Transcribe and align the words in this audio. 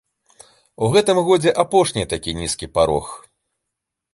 У 0.85 0.87
гэтым 0.95 1.17
годзе 1.27 1.53
апошні 1.65 2.03
такі 2.15 2.35
нізкі 2.41 2.71
парог. 2.79 3.13